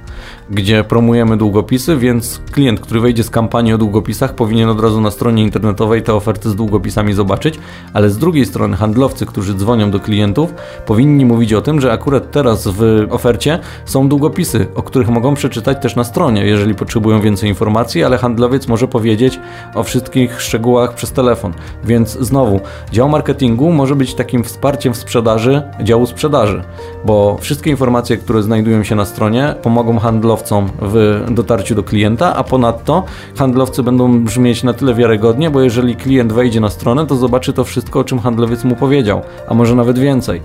gdzie 0.50 0.84
promujemy 0.84 1.36
długopisy, 1.36 1.96
więc 1.96 2.40
klient, 2.52 2.80
który 2.80 3.00
wejdzie 3.00 3.22
z 3.22 3.30
kampanii 3.30 3.72
o 3.72 3.78
długopisach, 3.78 4.34
powinien 4.34 4.68
od 4.68 4.80
razu 4.80 5.00
na 5.00 5.10
stronie 5.10 5.42
internetowej 5.42 6.02
te 6.02 6.14
oferty 6.14 6.50
z 6.50 6.54
długopisami 6.54 7.12
zobaczyć, 7.12 7.58
ale 7.92 8.10
z 8.10 8.18
drugiej 8.18 8.46
strony 8.46 8.76
handlowcy, 8.76 9.26
którzy 9.26 9.54
dzwonią 9.54 9.90
do 9.90 10.00
klientów, 10.00 10.54
powinni 10.86 11.26
mówić 11.26 11.52
o 11.52 11.62
tym, 11.62 11.80
że 11.80 11.92
akurat 11.92 12.30
teraz 12.30 12.68
w 12.68 13.06
ofercie 13.10 13.58
są 13.84 14.08
długopisy, 14.08 14.66
o 14.74 14.82
których 14.82 15.08
mogą 15.08 15.34
przeczytać 15.34 15.82
też 15.82 15.96
na 15.96 16.04
stronie, 16.04 16.44
jeżeli 16.44 16.74
potrzebują 16.74 17.20
więcej 17.20 17.48
informacji, 17.48 18.04
ale 18.04 18.18
handlowiec 18.18 18.68
może 18.68 18.88
powiedzieć 18.88 19.40
o 19.74 19.82
wszystkich 19.82 20.40
szczegółach 20.40 20.94
przez 20.94 21.12
telefon. 21.12 21.52
Więc 21.84 22.18
znowu, 22.20 22.60
dział 22.94 23.08
marketingu 23.08 23.72
może 23.72 23.96
być 23.96 24.14
takim 24.14 24.44
wsparciem 24.44 24.94
w 24.94 24.96
sprzedaży 24.96 25.62
działu 25.82 26.06
sprzedaży, 26.06 26.64
bo 27.04 27.36
wszystkie 27.40 27.70
informacje, 27.70 28.16
które 28.16 28.42
znajdują 28.42 28.84
się 28.84 28.94
na 28.94 29.04
stronie, 29.04 29.54
pomogą 29.62 29.98
handlowcom 29.98 30.68
w 30.82 31.24
dotarciu 31.30 31.74
do 31.74 31.82
klienta, 31.82 32.36
a 32.36 32.44
ponadto 32.44 33.04
handlowcy 33.36 33.82
będą 33.82 34.24
brzmieć 34.24 34.62
na 34.62 34.72
tyle 34.72 34.94
wiarygodnie, 34.94 35.50
bo 35.50 35.60
jeżeli 35.60 35.96
klient 35.96 36.32
wejdzie 36.32 36.60
na 36.60 36.70
stronę, 36.70 37.06
to 37.06 37.16
zobaczy 37.16 37.52
to 37.52 37.64
wszystko, 37.64 38.00
o 38.00 38.04
czym 38.04 38.18
handlowiec 38.18 38.64
mu 38.64 38.76
powiedział, 38.76 39.22
a 39.48 39.54
może 39.54 39.74
nawet 39.74 39.98
więcej. 39.98 40.40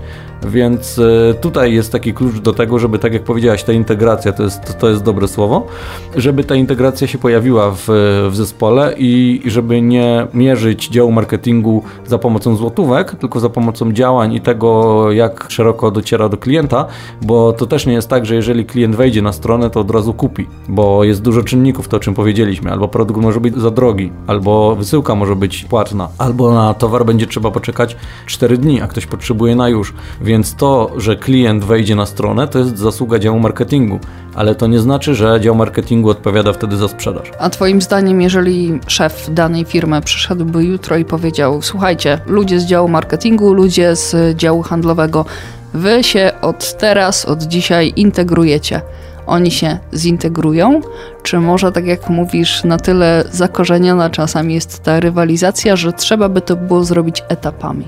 Więc 0.47 0.99
e, 0.99 1.33
tutaj 1.33 1.73
jest 1.73 1.91
taki 1.91 2.13
klucz 2.13 2.35
do 2.35 2.53
tego, 2.53 2.79
żeby 2.79 2.99
tak 2.99 3.13
jak 3.13 3.23
powiedziałaś, 3.23 3.63
ta 3.63 3.73
integracja 3.73 4.31
to 4.31 4.43
jest, 4.43 4.79
to 4.79 4.89
jest 4.89 5.03
dobre 5.03 5.27
słowo, 5.27 5.67
żeby 6.15 6.43
ta 6.43 6.55
integracja 6.55 7.07
się 7.07 7.17
pojawiła 7.17 7.71
w, 7.71 7.85
w 8.29 8.35
zespole 8.35 8.93
i 8.97 9.41
żeby 9.45 9.81
nie 9.81 10.27
mierzyć 10.33 10.87
działu 10.87 11.11
marketingu 11.11 11.83
za 12.05 12.17
pomocą 12.39 12.55
złotówek, 12.55 13.15
tylko 13.15 13.39
za 13.39 13.49
pomocą 13.49 13.91
działań 13.91 14.33
i 14.33 14.41
tego, 14.41 15.11
jak 15.11 15.45
szeroko 15.49 15.91
dociera 15.91 16.29
do 16.29 16.37
klienta, 16.37 16.85
bo 17.21 17.53
to 17.53 17.65
też 17.65 17.85
nie 17.85 17.93
jest 17.93 18.07
tak, 18.07 18.25
że 18.25 18.35
jeżeli 18.35 18.65
klient 18.65 18.95
wejdzie 18.95 19.21
na 19.21 19.31
stronę, 19.33 19.69
to 19.69 19.79
od 19.79 19.91
razu 19.91 20.13
kupi, 20.13 20.47
bo 20.69 21.03
jest 21.03 21.21
dużo 21.21 21.43
czynników, 21.43 21.87
to 21.87 21.97
o 21.97 21.99
czym 21.99 22.13
powiedzieliśmy, 22.13 22.71
albo 22.71 22.87
produkt 22.87 23.21
może 23.21 23.39
być 23.39 23.55
za 23.55 23.71
drogi, 23.71 24.11
albo 24.27 24.49
bo 24.49 24.75
wysyłka 24.75 25.15
może 25.15 25.35
być 25.35 25.65
płatna, 25.65 26.07
albo 26.17 26.53
na 26.53 26.73
towar 26.73 27.05
będzie 27.05 27.27
trzeba 27.27 27.51
poczekać 27.51 27.95
4 28.25 28.57
dni, 28.57 28.81
a 28.81 28.87
ktoś 28.87 29.05
potrzebuje 29.05 29.55
na 29.55 29.69
już. 29.69 29.93
Więc 30.21 30.55
to, 30.55 30.91
że 30.97 31.15
klient 31.15 31.63
wejdzie 31.63 31.95
na 31.95 32.05
stronę, 32.05 32.47
to 32.47 32.59
jest 32.59 32.77
zasługa 32.77 33.19
działu 33.19 33.39
marketingu, 33.39 33.99
ale 34.39 34.55
to 34.55 34.67
nie 34.67 34.79
znaczy, 34.79 35.15
że 35.15 35.39
dział 35.41 35.55
marketingu 35.55 36.09
odpowiada 36.09 36.53
wtedy 36.53 36.77
za 36.77 36.87
sprzedaż. 36.87 37.31
A 37.39 37.49
Twoim 37.49 37.81
zdaniem, 37.81 38.21
jeżeli 38.21 38.79
szef 38.87 39.29
danej 39.31 39.65
firmy 39.65 40.01
przyszedłby 40.01 40.63
jutro 40.63 40.97
i 40.97 41.05
powiedział: 41.05 41.61
Słuchajcie, 41.61 42.19
ludzie 42.25 42.59
z 42.59 42.65
działu 42.65 42.87
marketingu, 42.87 43.53
ludzie 43.53 43.95
z 43.95 44.37
działu 44.37 44.61
handlowego, 44.61 45.25
wy 45.73 46.03
się 46.03 46.31
od 46.41 46.77
teraz, 46.77 47.25
od 47.25 47.43
dzisiaj 47.43 47.93
integrujecie 47.95 48.81
oni 49.27 49.51
się 49.51 49.77
zintegrują? 49.93 50.81
Czy 51.23 51.39
może, 51.39 51.71
tak 51.71 51.85
jak 51.85 52.09
mówisz, 52.09 52.63
na 52.63 52.77
tyle 52.77 53.23
zakorzeniona 53.31 54.09
czasami 54.09 54.53
jest 54.53 54.83
ta 54.83 54.99
rywalizacja, 54.99 55.75
że 55.75 55.93
trzeba 55.93 56.29
by 56.29 56.41
to 56.41 56.55
było 56.55 56.83
zrobić 56.83 57.23
etapami? 57.27 57.85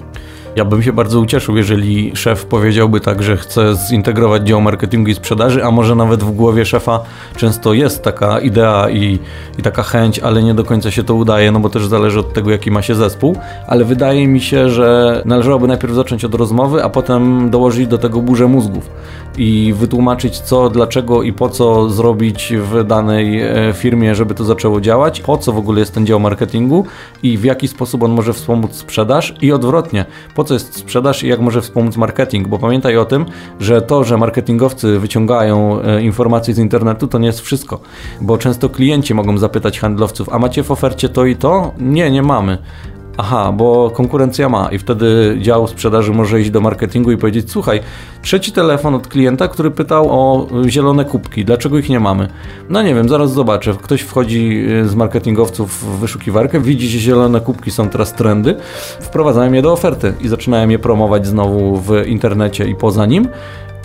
Ja 0.56 0.66
bym 0.66 0.84
się 0.84 0.94
bardzo 0.94 1.20
ucieszył, 1.20 1.58
jeżeli 1.58 2.16
szef 2.16 2.46
powiedziałby 2.46 3.00
tak, 3.00 3.24
że 3.24 3.38
chce 3.38 3.76
zintegrować 3.90 4.48
dział 4.48 4.62
marketingu 4.62 5.10
i 5.10 5.16
sprzedaży, 5.16 5.64
a 5.64 5.72
może 5.72 5.96
nawet 5.96 6.24
w 6.24 6.32
głowie 6.32 6.66
szefa 6.66 7.00
często 7.36 7.74
jest 7.74 8.04
taka 8.04 8.40
idea 8.40 8.90
i, 8.90 9.20
i 9.60 9.62
taka 9.62 9.84
chęć, 9.84 10.20
ale 10.20 10.44
nie 10.44 10.54
do 10.54 10.64
końca 10.64 10.92
się 10.92 11.04
to 11.04 11.16
udaje, 11.16 11.52
no 11.52 11.60
bo 11.60 11.70
też 11.70 11.88
zależy 11.88 12.20
od 12.20 12.34
tego, 12.34 12.52
jaki 12.52 12.72
ma 12.72 12.82
się 12.82 12.96
zespół. 12.96 13.36
Ale 13.68 13.86
wydaje 13.86 14.28
mi 14.28 14.42
się, 14.42 14.70
że 14.70 15.22
należałoby 15.26 15.68
najpierw 15.68 15.94
zacząć 15.94 16.26
od 16.26 16.36
rozmowy, 16.36 16.84
a 16.84 16.90
potem 16.90 17.50
dołożyć 17.50 17.88
do 17.88 17.98
tego 17.98 18.22
burzę 18.22 18.48
mózgów 18.48 18.90
i 19.38 19.74
wytłumaczyć 19.78 20.40
co, 20.40 20.70
dlaczego 20.70 21.24
i 21.24 21.34
po 21.34 21.50
co 21.50 21.90
zrobić 21.90 22.54
w 22.58 22.84
danej 22.84 23.42
e, 23.42 23.74
firmie, 23.74 24.16
żeby 24.16 24.36
to 24.36 24.44
zaczęło 24.44 24.82
działać, 24.82 25.22
po 25.22 25.38
co 25.38 25.52
w 25.52 25.58
ogóle 25.58 25.80
jest 25.80 25.94
ten 25.94 26.06
dział 26.06 26.20
marketingu 26.20 26.86
i 27.24 27.38
w 27.38 27.44
jaki 27.44 27.68
sposób 27.68 28.04
on 28.04 28.12
może 28.12 28.34
wspomóc 28.34 28.76
sprzedaż 28.76 29.36
i 29.42 29.52
odwrotnie, 29.52 30.06
po 30.36 30.41
co 30.44 30.54
jest 30.54 30.76
sprzedaż 30.76 31.24
i 31.24 31.28
jak 31.28 31.40
może 31.40 31.62
wspomóc 31.62 31.98
marketing, 31.98 32.48
bo 32.48 32.60
pamiętaj 32.60 32.98
o 32.98 33.06
tym, 33.06 33.26
że 33.60 33.82
to, 33.82 34.04
że 34.04 34.18
marketingowcy 34.18 35.00
wyciągają 35.00 35.82
e, 35.82 36.02
informacje 36.02 36.54
z 36.54 36.58
internetu, 36.58 37.08
to 37.08 37.20
nie 37.20 37.28
jest 37.28 37.42
wszystko, 37.42 37.80
bo 38.22 38.38
często 38.38 38.70
klienci 38.70 39.14
mogą 39.14 39.38
zapytać 39.38 39.80
handlowców, 39.80 40.30
a 40.30 40.40
macie 40.40 40.64
w 40.64 40.72
ofercie 40.72 41.10
to 41.10 41.26
i 41.26 41.36
to? 41.36 41.72
Nie, 41.80 42.12
nie 42.12 42.24
mamy. 42.24 42.58
Aha, 43.18 43.52
bo 43.52 43.90
konkurencja 43.90 44.50
ma 44.50 44.70
i 44.72 44.80
wtedy 44.80 45.38
dział 45.42 45.68
sprzedaży 45.68 46.12
może 46.12 46.42
iść 46.42 46.50
do 46.50 46.62
marketingu 46.62 47.12
i 47.12 47.18
powiedzieć: 47.18 47.52
Słuchaj, 47.52 47.80
trzeci 48.22 48.52
telefon 48.52 48.96
od 48.96 49.08
klienta, 49.08 49.48
który 49.48 49.72
pytał 49.72 50.08
o 50.10 50.48
zielone 50.68 51.06
kubki, 51.06 51.46
dlaczego 51.46 51.78
ich 51.78 51.90
nie 51.90 52.00
mamy? 52.00 52.28
No 52.70 52.82
nie 52.82 52.96
wiem, 52.96 53.10
zaraz 53.10 53.34
zobaczę. 53.34 53.74
Ktoś 53.74 54.02
wchodzi 54.02 54.66
y, 54.70 54.90
z 54.90 54.96
marketingowców 54.96 55.84
w 55.84 56.00
wyszukiwarkę, 56.00 56.60
widzi, 56.60 56.90
że 56.90 57.00
zielone 57.00 57.42
kubki 57.42 57.72
są 57.72 57.90
teraz 57.90 58.14
trendy, 58.14 58.56
wprowadzają 59.00 59.54
je 59.54 59.62
do 59.62 59.72
oferty 59.72 60.14
i 60.22 60.28
zaczynają 60.28 60.70
je 60.70 60.80
promować 60.80 61.28
znowu 61.28 61.78
w 61.78 62.08
internecie 62.08 62.68
i 62.68 62.76
poza 62.76 63.06
nim 63.06 63.28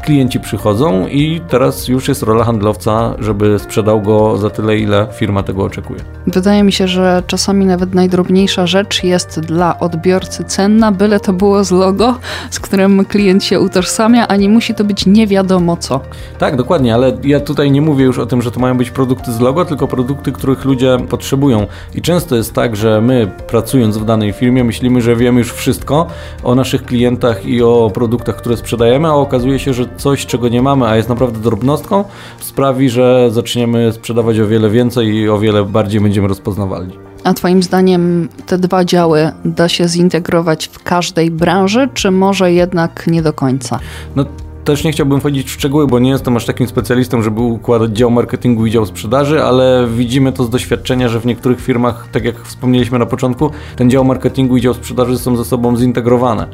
klienci 0.03 0.41
przychodzą 0.41 1.07
i 1.07 1.41
teraz 1.49 1.89
już 1.89 2.09
jest 2.09 2.23
rola 2.23 2.45
handlowca, 2.45 3.15
żeby 3.19 3.59
sprzedał 3.59 4.03
go 4.03 4.37
za 4.37 4.51
tyle, 4.51 4.79
ile 4.79 5.07
firma 5.13 5.43
tego 5.43 5.65
oczekuje. 5.65 6.01
Wydaje 6.27 6.63
mi 6.63 6.73
się, 6.73 6.89
że 6.89 7.23
czasami 7.27 7.67
nawet 7.67 7.95
najdrobniejsza 7.95 8.67
rzecz 8.67 9.05
jest 9.05 9.41
dla 9.41 9.79
odbiorcy 9.79 10.45
cenna, 10.45 10.93
byle 10.93 11.21
to 11.21 11.33
było 11.33 11.65
z 11.65 11.71
logo, 11.71 12.15
z 12.51 12.61
którym 12.61 13.05
klient 13.05 13.45
się 13.45 13.61
utożsamia, 13.61 14.29
a 14.29 14.37
nie 14.37 14.49
musi 14.49 14.75
to 14.75 14.85
być 14.85 15.07
nie 15.07 15.27
wiadomo 15.27 15.77
co. 15.77 16.01
Tak, 16.39 16.57
dokładnie, 16.57 16.95
ale 16.95 17.19
ja 17.25 17.41
tutaj 17.41 17.71
nie 17.71 17.81
mówię 17.81 18.05
już 18.05 18.19
o 18.19 18.27
tym, 18.27 18.43
że 18.43 18.51
to 18.51 18.61
mają 18.61 18.77
być 18.77 18.91
produkty 18.91 19.33
z 19.33 19.41
logo, 19.41 19.65
tylko 19.65 19.89
produkty, 19.89 20.33
których 20.33 20.65
ludzie 20.65 20.99
potrzebują. 21.09 21.67
I 21.95 22.03
często 22.03 22.37
jest 22.37 22.55
tak, 22.55 22.77
że 22.77 23.01
my 23.01 23.31
pracując 23.47 23.99
w 23.99 24.05
danej 24.05 24.33
firmie 24.33 24.65
myślimy, 24.65 25.01
że 25.01 25.17
wiemy 25.17 25.39
już 25.39 25.53
wszystko 25.53 26.07
o 26.43 26.55
naszych 26.55 26.85
klientach 26.85 27.47
i 27.47 27.63
o 27.63 27.91
produktach, 27.95 28.37
które 28.37 28.57
sprzedajemy, 28.57 29.09
a 29.09 29.13
okazuje 29.13 29.59
się, 29.59 29.75
że 29.75 29.86
coś, 29.97 30.27
czego 30.27 30.49
nie 30.49 30.63
mamy, 30.63 30.87
a 30.87 30.97
jest 30.97 31.09
naprawdę 31.09 31.41
drobnostką, 31.41 32.05
sprawi, 32.41 32.91
że 32.91 33.31
zaczniemy 33.31 33.93
sprzedawać 33.93 34.39
o 34.39 34.47
wiele 34.47 34.71
więcej 34.71 35.09
i 35.09 35.29
o 35.29 35.39
wiele 35.39 35.65
bardziej 35.65 36.01
będziemy 36.01 36.29
rozpoznawalni. 36.29 36.93
A 37.25 37.35
Twoim 37.35 37.63
zdaniem 37.63 38.29
te 38.47 38.59
dwa 38.59 38.85
działy 38.85 39.33
da 39.45 39.69
się 39.69 39.89
zintegrować 39.89 40.69
w 40.69 40.83
każdej 40.83 41.31
branży, 41.31 41.89
czy 41.95 42.11
może 42.11 42.53
jednak 42.53 43.07
nie 43.07 43.23
do 43.23 43.33
końca? 43.33 43.79
No 44.17 44.25
też 44.67 44.85
nie 44.85 44.93
chciałbym 44.93 45.21
wchodzić 45.21 45.49
w 45.49 45.53
szczegóły, 45.53 45.87
bo 45.87 45.99
nie 45.99 46.11
jestem 46.11 46.37
aż 46.37 46.45
takim 46.45 46.67
specjalistą, 46.67 47.23
żeby 47.23 47.41
układać 47.41 47.91
dział 47.91 48.11
marketingu 48.11 48.67
i 48.67 48.71
dział 48.71 48.87
sprzedaży, 48.87 49.43
ale 49.43 49.89
widzimy 49.97 50.33
to 50.33 50.45
z 50.45 50.51
doświadczenia, 50.51 51.09
że 51.09 51.21
w 51.21 51.27
niektórych 51.27 51.61
firmach, 51.61 52.09
tak 52.13 52.25
jak 52.25 52.43
wspomnieliśmy 52.43 52.99
na 52.99 53.07
początku, 53.07 53.51
ten 53.77 53.91
dział 53.91 54.05
marketingu 54.05 54.57
i 54.57 54.61
dział 54.61 54.75
sprzedaży 54.75 55.19
są 55.19 55.37
ze 55.37 55.45
sobą 55.45 55.77
zintegrowane. 55.77 56.47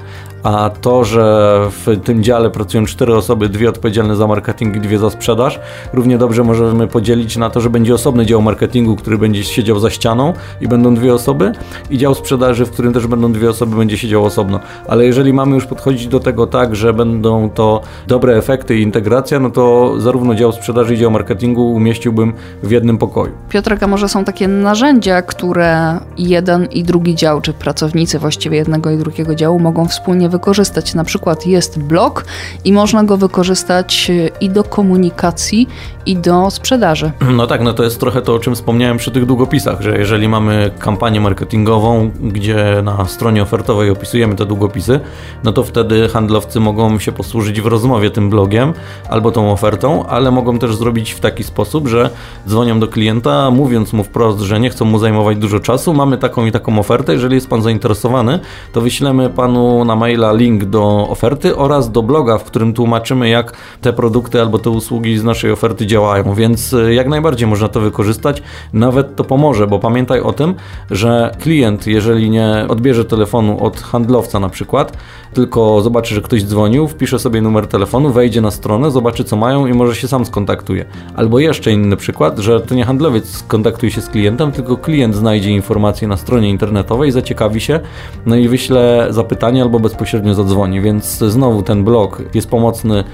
A 0.42 0.70
to, 0.80 1.04
że 1.04 1.58
w 1.70 2.00
tym 2.04 2.22
dziale 2.22 2.50
pracują 2.50 2.86
cztery 2.86 3.14
osoby, 3.14 3.48
dwie 3.48 3.68
odpowiedzialne 3.68 4.16
za 4.16 4.26
marketing 4.26 4.76
i 4.76 4.80
dwie 4.80 4.98
za 4.98 5.10
sprzedaż, 5.10 5.60
równie 5.92 6.18
dobrze 6.18 6.44
możemy 6.44 6.86
podzielić 6.86 7.36
na 7.36 7.50
to, 7.50 7.60
że 7.60 7.70
będzie 7.70 7.94
osobny 7.94 8.26
dział 8.26 8.42
marketingu, 8.42 8.96
który 8.96 9.18
będzie 9.18 9.44
siedział 9.44 9.80
za 9.80 9.90
ścianą 9.90 10.32
i 10.60 10.68
będą 10.68 10.94
dwie 10.94 11.14
osoby, 11.14 11.52
i 11.90 11.98
dział 11.98 12.14
sprzedaży, 12.14 12.66
w 12.66 12.70
którym 12.70 12.92
też 12.92 13.06
będą 13.06 13.32
dwie 13.32 13.50
osoby, 13.50 13.76
będzie 13.76 13.98
siedział 13.98 14.24
osobno. 14.24 14.60
Ale 14.88 15.06
jeżeli 15.06 15.32
mamy 15.32 15.54
już 15.54 15.66
podchodzić 15.66 16.06
do 16.06 16.20
tego 16.20 16.46
tak, 16.46 16.76
że 16.76 16.92
będą 16.92 17.50
to 17.50 17.80
dobre 18.06 18.36
efekty 18.36 18.78
i 18.78 18.82
integracja, 18.82 19.40
no 19.40 19.50
to 19.50 19.94
zarówno 20.00 20.34
dział 20.34 20.52
sprzedaży 20.52 20.94
i 20.94 20.98
dział 20.98 21.10
marketingu 21.10 21.72
umieściłbym 21.72 22.32
w 22.62 22.70
jednym 22.70 22.98
pokoju. 22.98 23.32
Piotrek, 23.48 23.82
a 23.82 23.86
może 23.86 24.08
są 24.08 24.24
takie 24.24 24.48
narzędzia, 24.48 25.22
które 25.22 25.98
jeden 26.18 26.66
i 26.66 26.84
drugi 26.84 27.14
dział, 27.14 27.40
czy 27.40 27.52
pracownicy 27.52 28.18
właściwie 28.18 28.56
jednego 28.56 28.90
i 28.90 28.98
drugiego 28.98 29.34
działu 29.34 29.58
mogą 29.58 29.88
wspólnie 29.88 30.28
wykorzystać. 30.32 30.94
Na 30.94 31.04
przykład 31.04 31.46
jest 31.46 31.78
blog 31.78 32.24
i 32.64 32.72
można 32.72 33.04
go 33.04 33.16
wykorzystać 33.16 34.10
i 34.40 34.50
do 34.50 34.64
komunikacji, 34.64 35.68
i 36.06 36.16
do 36.16 36.50
sprzedaży. 36.50 37.12
No 37.30 37.46
tak, 37.46 37.62
no 37.62 37.72
to 37.72 37.84
jest 37.84 38.00
trochę 38.00 38.22
to, 38.22 38.34
o 38.34 38.38
czym 38.38 38.54
wspomniałem 38.54 38.96
przy 38.96 39.10
tych 39.10 39.26
długopisach, 39.26 39.80
że 39.80 39.98
jeżeli 39.98 40.28
mamy 40.28 40.70
kampanię 40.78 41.20
marketingową, 41.20 42.10
gdzie 42.22 42.82
na 42.84 43.04
stronie 43.04 43.42
ofertowej 43.42 43.90
opisujemy 43.90 44.34
te 44.34 44.46
długopisy, 44.46 45.00
no 45.44 45.52
to 45.52 45.64
wtedy 45.64 46.08
handlowcy 46.08 46.60
mogą 46.60 46.98
się 46.98 47.12
posłużyć 47.12 47.60
w 47.60 47.66
rozmowie 47.66 48.10
tym 48.10 48.30
blogiem 48.30 48.72
albo 49.10 49.30
tą 49.30 49.52
ofertą, 49.52 50.06
ale 50.06 50.30
mogą 50.30 50.58
też 50.58 50.76
zrobić 50.76 51.12
w 51.12 51.20
taki 51.20 51.44
sposób, 51.44 51.88
że 51.88 52.10
dzwonią 52.48 52.80
do 52.80 52.88
klienta, 52.88 53.50
mówiąc 53.50 53.92
mu 53.92 54.04
wprost, 54.04 54.40
że 54.40 54.60
nie 54.60 54.70
chcą 54.70 54.84
mu 54.84 54.98
zajmować 54.98 55.38
dużo 55.38 55.60
czasu, 55.60 55.94
mamy 55.94 56.18
taką 56.18 56.46
i 56.46 56.52
taką 56.52 56.78
ofertę, 56.78 57.12
jeżeli 57.12 57.34
jest 57.34 57.48
pan 57.48 57.62
zainteresowany, 57.62 58.38
to 58.72 58.80
wyślemy 58.80 59.30
panu 59.30 59.84
na 59.84 59.96
maila 59.96 60.21
link 60.30 60.64
do 60.64 61.08
oferty 61.08 61.56
oraz 61.56 61.90
do 61.90 62.02
bloga, 62.02 62.38
w 62.38 62.44
którym 62.44 62.72
tłumaczymy, 62.74 63.28
jak 63.28 63.52
te 63.80 63.92
produkty 63.92 64.40
albo 64.40 64.58
te 64.58 64.70
usługi 64.70 65.18
z 65.18 65.24
naszej 65.24 65.52
oferty 65.52 65.86
działają, 65.86 66.34
więc 66.34 66.72
y, 66.72 66.94
jak 66.94 67.08
najbardziej 67.08 67.48
można 67.48 67.68
to 67.68 67.80
wykorzystać, 67.80 68.42
nawet 68.72 69.16
to 69.16 69.24
pomoże, 69.24 69.66
bo 69.66 69.78
pamiętaj 69.78 70.20
o 70.20 70.32
tym, 70.32 70.54
że 70.90 71.36
klient, 71.40 71.86
jeżeli 71.86 72.30
nie 72.30 72.66
odbierze 72.68 73.04
telefonu 73.04 73.64
od 73.64 73.80
handlowca 73.80 74.40
na 74.40 74.48
przykład, 74.48 74.96
tylko 75.34 75.80
zobaczy, 75.80 76.14
że 76.14 76.20
ktoś 76.22 76.44
dzwonił, 76.44 76.88
wpisze 76.88 77.18
sobie 77.18 77.40
numer 77.40 77.66
telefonu, 77.66 78.12
wejdzie 78.12 78.40
na 78.40 78.50
stronę, 78.50 78.90
zobaczy 78.90 79.24
co 79.24 79.36
mają 79.36 79.66
i 79.66 79.72
może 79.72 79.94
się 79.94 80.08
sam 80.08 80.24
skontaktuje. 80.24 80.84
Albo 81.16 81.38
jeszcze 81.38 81.72
inny 81.72 81.96
przykład, 81.96 82.38
że 82.38 82.60
to 82.60 82.74
nie 82.74 82.84
handlowiec 82.84 83.28
skontaktuje 83.28 83.92
się 83.92 84.00
z 84.00 84.08
klientem, 84.08 84.52
tylko 84.52 84.76
klient 84.76 85.14
znajdzie 85.14 85.50
informacje 85.50 86.08
na 86.08 86.16
stronie 86.16 86.50
internetowej, 86.50 87.12
zaciekawi 87.12 87.60
się, 87.60 87.80
no 88.26 88.36
i 88.36 88.48
wyśle 88.48 89.06
zapytanie 89.10 89.62
albo 89.62 89.80
bezpośrednio 89.80 90.11
zadzwoni, 90.32 90.80
więc 90.80 91.18
znowu 91.18 91.62
ten 91.62 91.84
blog 91.84 92.22
jest 92.34 92.50
pomocny 92.50 93.04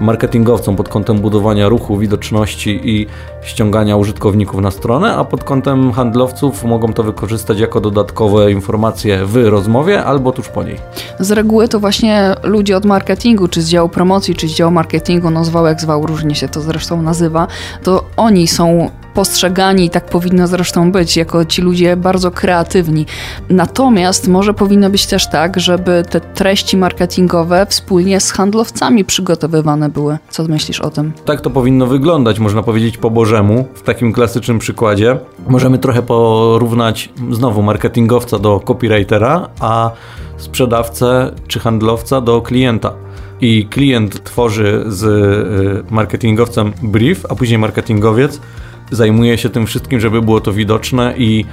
marketingowcom 0.00 0.76
pod 0.76 0.88
kątem 0.88 1.18
budowania 1.18 1.68
ruchu, 1.68 1.98
widoczności 1.98 2.80
i 2.84 3.06
ściągania 3.42 3.96
użytkowników 3.96 4.60
na 4.60 4.70
stronę, 4.70 5.14
a 5.14 5.24
pod 5.24 5.44
kątem 5.44 5.92
handlowców 5.92 6.64
mogą 6.64 6.92
to 6.92 7.02
wykorzystać 7.02 7.60
jako 7.60 7.80
dodatkowe 7.80 8.52
informacje 8.52 9.26
w 9.26 9.36
rozmowie 9.36 10.04
albo 10.04 10.32
tuż 10.32 10.48
po 10.48 10.62
niej. 10.62 10.76
Z 11.18 11.30
reguły 11.30 11.68
to 11.68 11.80
właśnie 11.80 12.34
ludzie 12.42 12.76
od 12.76 12.84
marketingu, 12.84 13.48
czy 13.48 13.62
z 13.62 13.68
działu 13.68 13.88
promocji, 13.88 14.34
czy 14.34 14.48
z 14.48 14.54
działu 14.54 14.72
marketingu, 14.72 15.30
no 15.30 15.44
zwał 15.44 15.66
jak 15.66 15.80
zwał, 15.80 16.06
różnie 16.06 16.34
się 16.34 16.48
to 16.48 16.60
zresztą 16.60 17.02
nazywa, 17.02 17.46
to 17.82 18.04
oni 18.16 18.48
są 18.48 18.90
postrzegani, 19.16 19.84
i 19.84 19.90
tak 19.90 20.06
powinno 20.06 20.46
zresztą 20.46 20.92
być, 20.92 21.16
jako 21.16 21.44
ci 21.44 21.62
ludzie 21.62 21.96
bardzo 21.96 22.30
kreatywni. 22.30 23.06
Natomiast 23.50 24.28
może 24.28 24.54
powinno 24.54 24.90
być 24.90 25.06
też 25.06 25.30
tak, 25.30 25.60
żeby 25.60 26.04
te 26.10 26.20
treści 26.20 26.76
marketingowe 26.76 27.66
wspólnie 27.68 28.20
z 28.20 28.30
handlowcami 28.30 29.04
przygotowywane 29.04 29.88
były. 29.88 30.18
Co 30.30 30.44
myślisz 30.44 30.80
o 30.80 30.90
tym? 30.90 31.12
Tak 31.24 31.40
to 31.40 31.50
powinno 31.50 31.86
wyglądać, 31.86 32.38
można 32.38 32.62
powiedzieć 32.62 32.98
po 32.98 33.10
Bożemu, 33.10 33.64
w 33.74 33.82
takim 33.82 34.12
klasycznym 34.12 34.58
przykładzie. 34.58 35.18
Możemy 35.48 35.78
trochę 35.78 36.02
porównać 36.02 37.08
znowu 37.30 37.62
marketingowca 37.62 38.38
do 38.38 38.60
copywritera, 38.60 39.48
a 39.60 39.90
sprzedawcę 40.36 41.32
czy 41.48 41.60
handlowca 41.60 42.20
do 42.20 42.42
klienta 42.42 42.92
i 43.40 43.66
klient 43.70 44.24
tworzy 44.24 44.84
z 44.86 45.04
y, 45.04 45.92
marketingowcem 45.94 46.72
brief, 46.82 47.26
a 47.28 47.34
później 47.34 47.58
marketingowiec 47.58 48.40
zajmuje 48.90 49.38
się 49.38 49.50
tym 49.50 49.66
wszystkim, 49.66 50.00
żeby 50.00 50.22
było 50.22 50.40
to 50.40 50.52
widoczne 50.52 51.14
i 51.16 51.44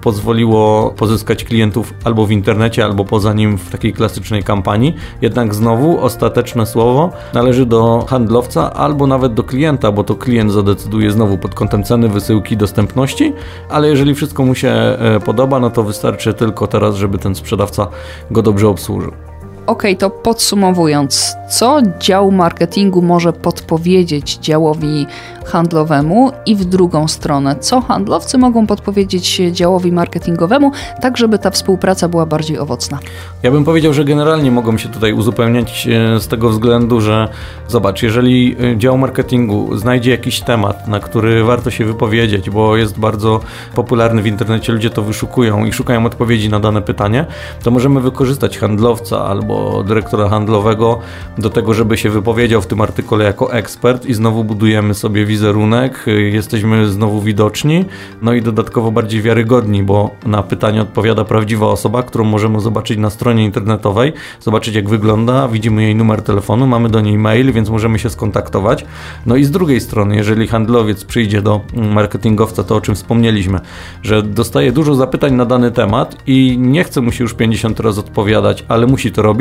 pozwoliło 0.00 0.94
pozyskać 0.96 1.44
klientów 1.44 1.94
albo 2.04 2.26
w 2.26 2.30
internecie, 2.30 2.84
albo 2.84 3.04
poza 3.04 3.32
nim 3.32 3.58
w 3.58 3.70
takiej 3.70 3.92
klasycznej 3.92 4.42
kampanii. 4.42 4.94
Jednak 5.22 5.54
znowu 5.54 6.00
ostateczne 6.00 6.66
słowo 6.66 7.10
należy 7.34 7.66
do 7.66 8.06
handlowca 8.08 8.74
albo 8.74 9.06
nawet 9.06 9.34
do 9.34 9.44
klienta, 9.44 9.92
bo 9.92 10.04
to 10.04 10.14
klient 10.14 10.52
zadecyduje 10.52 11.10
znowu 11.10 11.38
pod 11.38 11.54
kątem 11.54 11.84
ceny, 11.84 12.08
wysyłki, 12.08 12.56
dostępności, 12.56 13.32
ale 13.68 13.88
jeżeli 13.88 14.14
wszystko 14.14 14.44
mu 14.44 14.54
się 14.54 14.68
e, 14.68 15.20
podoba, 15.24 15.60
no 15.60 15.70
to 15.70 15.82
wystarczy 15.82 16.34
tylko 16.34 16.66
teraz, 16.66 16.96
żeby 16.96 17.18
ten 17.18 17.34
sprzedawca 17.34 17.86
go 18.30 18.42
dobrze 18.42 18.68
obsłużył. 18.68 19.29
Ok, 19.66 19.82
to 19.98 20.10
podsumowując, 20.10 21.36
co 21.50 21.78
dział 22.00 22.32
marketingu 22.32 23.02
może 23.02 23.32
podpowiedzieć 23.32 24.38
działowi 24.38 25.06
handlowemu 25.46 26.32
i 26.46 26.56
w 26.56 26.64
drugą 26.64 27.08
stronę, 27.08 27.56
co 27.60 27.80
handlowcy 27.80 28.38
mogą 28.38 28.66
podpowiedzieć 28.66 29.42
działowi 29.52 29.92
marketingowemu, 29.92 30.72
tak 31.00 31.16
żeby 31.16 31.38
ta 31.38 31.50
współpraca 31.50 32.08
była 32.08 32.26
bardziej 32.26 32.58
owocna? 32.58 32.98
Ja 33.42 33.50
bym 33.50 33.64
powiedział, 33.64 33.92
że 33.92 34.04
generalnie 34.04 34.50
mogą 34.50 34.78
się 34.78 34.88
tutaj 34.88 35.12
uzupełniać 35.12 35.88
e, 35.88 36.20
z 36.20 36.28
tego 36.28 36.48
względu, 36.48 37.00
że 37.00 37.28
zobacz, 37.68 38.02
jeżeli 38.02 38.56
e, 38.74 38.78
dział 38.78 38.98
marketingu 38.98 39.78
znajdzie 39.78 40.10
jakiś 40.10 40.40
temat, 40.40 40.88
na 40.88 41.00
który 41.00 41.44
warto 41.44 41.70
się 41.70 41.84
wypowiedzieć, 41.84 42.50
bo 42.50 42.76
jest 42.76 42.98
bardzo 42.98 43.40
popularny 43.74 44.22
w 44.22 44.26
internecie, 44.26 44.72
ludzie 44.72 44.90
to 44.90 45.02
wyszukują 45.02 45.64
i 45.64 45.72
szukają 45.72 46.06
odpowiedzi 46.06 46.48
na 46.48 46.60
dane 46.60 46.82
pytanie, 46.82 47.26
to 47.62 47.70
możemy 47.70 48.00
wykorzystać 48.00 48.58
handlowca 48.58 49.24
albo 49.24 49.49
dyrektora 49.86 50.28
handlowego 50.28 50.98
do 51.38 51.50
tego, 51.50 51.74
żeby 51.74 51.96
się 51.96 52.10
wypowiedział 52.10 52.62
w 52.62 52.66
tym 52.66 52.80
artykule 52.80 53.24
jako 53.24 53.52
ekspert 53.52 54.06
i 54.06 54.14
znowu 54.14 54.44
budujemy 54.44 54.94
sobie 54.94 55.26
wizerunek, 55.26 56.04
jesteśmy 56.32 56.88
znowu 56.88 57.20
widoczni, 57.20 57.84
no 58.22 58.32
i 58.32 58.42
dodatkowo 58.42 58.90
bardziej 58.90 59.22
wiarygodni, 59.22 59.82
bo 59.82 60.10
na 60.26 60.42
pytanie 60.42 60.82
odpowiada 60.82 61.24
prawdziwa 61.24 61.66
osoba, 61.66 62.02
którą 62.02 62.24
możemy 62.24 62.60
zobaczyć 62.60 62.98
na 62.98 63.10
stronie 63.10 63.44
internetowej, 63.44 64.12
zobaczyć 64.40 64.74
jak 64.74 64.88
wygląda, 64.88 65.48
widzimy 65.48 65.82
jej 65.82 65.94
numer 65.94 66.22
telefonu, 66.22 66.66
mamy 66.66 66.88
do 66.88 67.00
niej 67.00 67.18
mail, 67.18 67.52
więc 67.52 67.70
możemy 67.70 67.98
się 67.98 68.10
skontaktować. 68.10 68.84
No 69.26 69.36
i 69.36 69.44
z 69.44 69.50
drugiej 69.50 69.80
strony, 69.80 70.16
jeżeli 70.16 70.48
handlowiec 70.48 71.04
przyjdzie 71.04 71.42
do 71.42 71.60
marketingowca, 71.74 72.64
to 72.64 72.76
o 72.76 72.80
czym 72.80 72.94
wspomnieliśmy, 72.94 73.60
że 74.02 74.22
dostaje 74.22 74.72
dużo 74.72 74.94
zapytań 74.94 75.34
na 75.34 75.44
dany 75.44 75.70
temat 75.70 76.16
i 76.26 76.56
nie 76.58 76.84
chce 76.84 77.00
mu 77.00 77.12
się 77.12 77.24
już 77.24 77.34
50 77.34 77.80
razy 77.80 78.00
odpowiadać, 78.00 78.64
ale 78.68 78.86
musi 78.86 79.12
to 79.12 79.22
robić, 79.22 79.39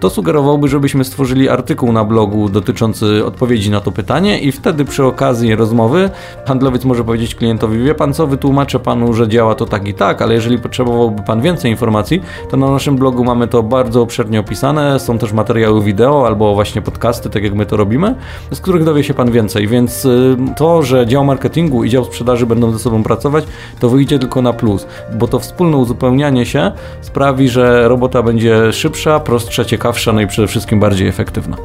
to 0.00 0.10
sugerowałby, 0.10 0.68
żebyśmy 0.68 1.04
stworzyli 1.04 1.48
artykuł 1.48 1.92
na 1.92 2.04
blogu 2.04 2.48
dotyczący 2.48 3.24
odpowiedzi 3.26 3.70
na 3.70 3.80
to 3.80 3.92
pytanie 3.92 4.40
i 4.40 4.52
wtedy 4.52 4.84
przy 4.84 5.04
okazji 5.04 5.54
rozmowy 5.54 6.10
handlowiec 6.46 6.84
może 6.84 7.04
powiedzieć 7.04 7.34
klientowi, 7.34 7.78
wie 7.78 7.94
pan 7.94 8.14
co, 8.14 8.26
wytłumaczę 8.26 8.78
panu, 8.78 9.12
że 9.12 9.28
działa 9.28 9.54
to 9.54 9.66
tak 9.66 9.88
i 9.88 9.94
tak, 9.94 10.22
ale 10.22 10.34
jeżeli 10.34 10.58
potrzebowałby 10.58 11.22
pan 11.22 11.40
więcej 11.40 11.70
informacji, 11.70 12.22
to 12.50 12.56
na 12.56 12.70
naszym 12.70 12.96
blogu 12.96 13.24
mamy 13.24 13.48
to 13.48 13.62
bardzo 13.62 14.02
obszernie 14.02 14.40
opisane, 14.40 15.00
są 15.00 15.18
też 15.18 15.32
materiały 15.32 15.82
wideo 15.82 16.26
albo 16.26 16.54
właśnie 16.54 16.82
podcasty, 16.82 17.30
tak 17.30 17.42
jak 17.42 17.54
my 17.54 17.66
to 17.66 17.76
robimy, 17.76 18.14
z 18.50 18.60
których 18.60 18.84
dowie 18.84 19.04
się 19.04 19.14
pan 19.14 19.30
więcej, 19.30 19.68
więc 19.68 20.04
y, 20.04 20.36
to, 20.56 20.82
że 20.82 21.06
dział 21.06 21.24
marketingu 21.24 21.84
i 21.84 21.90
dział 21.90 22.04
sprzedaży 22.04 22.46
będą 22.46 22.70
ze 22.70 22.78
sobą 22.78 23.02
pracować, 23.02 23.44
to 23.80 23.88
wyjdzie 23.88 24.18
tylko 24.18 24.42
na 24.42 24.52
plus, 24.52 24.86
bo 25.14 25.28
to 25.28 25.38
wspólne 25.38 25.76
uzupełnianie 25.76 26.46
się 26.46 26.72
sprawi, 27.00 27.48
że 27.48 27.88
robota 27.88 28.22
będzie 28.22 28.72
szybsza, 28.72 29.20
prostsza, 29.28 29.64
ciekawsza, 29.64 30.12
no 30.12 30.20
i 30.20 30.26
przede 30.26 30.48
wszystkim 30.48 30.80
bardziej 30.80 31.08
efektywna. 31.08 31.56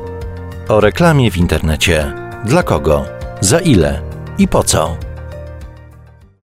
O 0.70 0.80
reklamie 0.80 1.32
w 1.32 1.38
internecie. 1.38 2.14
Dla 2.46 2.64
kogo? 2.64 3.06
Za 3.42 3.60
ile? 3.60 4.02
I 4.38 4.48
po 4.48 4.64
co? 4.64 4.98